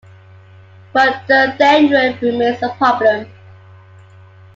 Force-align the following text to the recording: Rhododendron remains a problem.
Rhododendron 0.95 2.17
remains 2.23 2.59
a 2.63 2.69
problem. 2.69 3.31